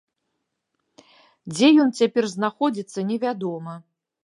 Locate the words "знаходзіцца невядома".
2.35-3.79